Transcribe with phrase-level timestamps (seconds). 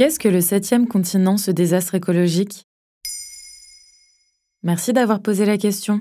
[0.00, 2.64] Qu'est-ce que le septième continent, ce désastre écologique?
[4.62, 6.00] Merci d'avoir posé la question.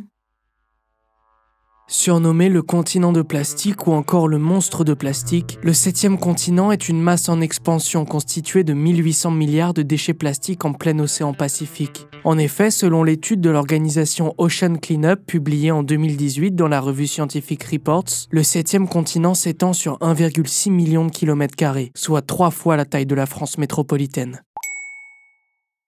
[1.89, 6.87] Surnommé le continent de plastique ou encore le monstre de plastique, le septième continent est
[6.87, 12.07] une masse en expansion constituée de 1800 milliards de déchets plastiques en plein océan Pacifique.
[12.25, 17.63] En effet, selon l'étude de l'organisation Ocean Cleanup publiée en 2018 dans la revue scientifique
[17.63, 22.85] Reports, le septième continent s'étend sur 1,6 million de kilomètres carrés, soit trois fois la
[22.85, 24.43] taille de la France métropolitaine.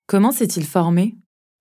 [0.08, 1.16] Comment s'est-il formé?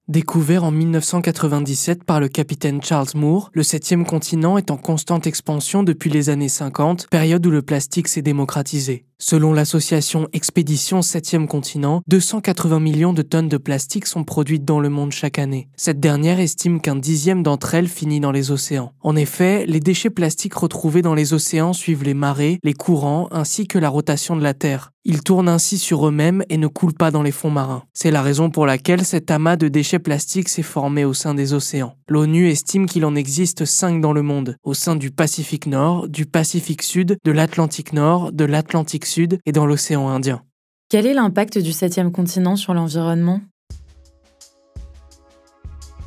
[0.09, 5.83] Découvert en 1997 par le capitaine Charles Moore, le septième continent est en constante expansion
[5.83, 9.05] depuis les années 50, période où le plastique s'est démocratisé.
[9.23, 14.88] Selon l'association Expédition 7e continent, 280 millions de tonnes de plastique sont produites dans le
[14.88, 15.69] monde chaque année.
[15.77, 18.95] Cette dernière estime qu'un dixième d'entre elles finit dans les océans.
[19.02, 23.66] En effet, les déchets plastiques retrouvés dans les océans suivent les marées, les courants ainsi
[23.66, 24.91] que la rotation de la Terre.
[25.06, 27.84] Ils tournent ainsi sur eux-mêmes et ne coulent pas dans les fonds marins.
[27.95, 31.55] C'est la raison pour laquelle cet amas de déchets plastiques s'est formé au sein des
[31.55, 31.95] océans.
[32.06, 36.27] L'ONU estime qu'il en existe 5 dans le monde, au sein du Pacifique Nord, du
[36.27, 40.42] Pacifique Sud, de l'Atlantique Nord, de l'Atlantique Sud et dans l'océan Indien.
[40.89, 43.41] Quel est l'impact du septième continent sur l'environnement?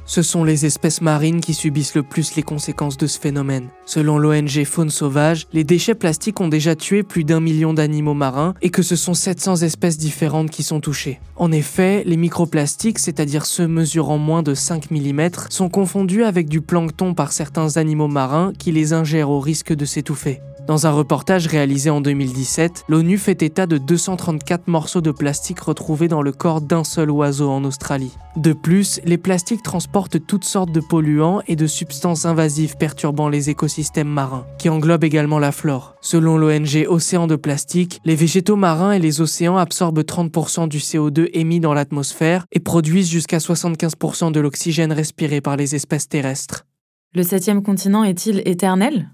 [0.06, 3.70] Ce sont les espèces marines qui subissent le plus les conséquences de ce phénomène.
[3.86, 8.54] Selon l'ONG Faune Sauvage, les déchets plastiques ont déjà tué plus d'un million d'animaux marins
[8.62, 11.20] et que ce sont 700 espèces différentes qui sont touchées.
[11.36, 16.62] En effet, les microplastiques, c'est-à-dire ceux mesurant moins de 5 mm, sont confondus avec du
[16.62, 20.42] plancton par certains animaux marins qui les ingèrent au risque de s'étouffer.
[20.66, 26.08] Dans un reportage réalisé en 2017, l'ONU fait état de 234 morceaux de plastique retrouvés
[26.08, 28.14] dans le corps d'un seul oiseau en Australie.
[28.38, 33.50] De plus, les plastiques transportent toutes sortes de polluants et de substances invasives perturbant les
[33.50, 35.96] écosystèmes marins, qui englobent également la flore.
[36.00, 41.30] Selon l'ONG Océan de Plastique, les végétaux marins et les océans absorbent 30% du CO2
[41.34, 46.66] émis dans l'atmosphère et produisent jusqu'à 75% de l'oxygène respiré par les espèces terrestres.
[47.14, 49.10] Le septième continent est-il éternel?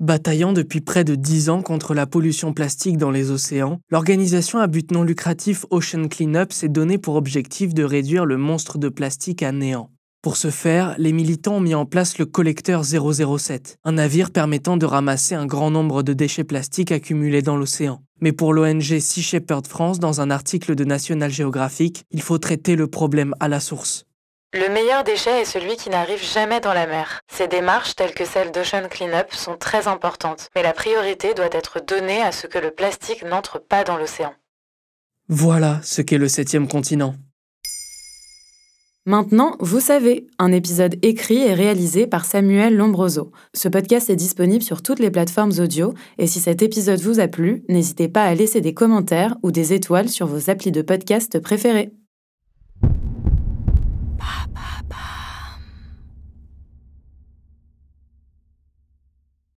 [0.00, 4.66] Bataillant depuis près de 10 ans contre la pollution plastique dans les océans, l'organisation à
[4.66, 9.44] but non lucratif Ocean Cleanup s'est donné pour objectif de réduire le monstre de plastique
[9.44, 9.90] à néant.
[10.20, 14.76] Pour ce faire, les militants ont mis en place le collecteur 007, un navire permettant
[14.76, 18.02] de ramasser un grand nombre de déchets plastiques accumulés dans l'océan.
[18.20, 22.74] Mais pour l'ONG Sea Shepherd France, dans un article de National Geographic, il faut traiter
[22.74, 24.06] le problème à la source.
[24.56, 27.22] Le meilleur déchet est celui qui n'arrive jamais dans la mer.
[27.26, 31.84] Ces démarches, telles que celle d'Ocean Cleanup, sont très importantes, mais la priorité doit être
[31.84, 34.32] donnée à ce que le plastique n'entre pas dans l'océan.
[35.28, 37.16] Voilà ce qu'est le septième continent.
[39.06, 43.32] Maintenant, vous savez, un épisode écrit et réalisé par Samuel Lombroso.
[43.54, 47.26] Ce podcast est disponible sur toutes les plateformes audio, et si cet épisode vous a
[47.26, 51.40] plu, n'hésitez pas à laisser des commentaires ou des étoiles sur vos applis de podcast
[51.40, 51.90] préférés.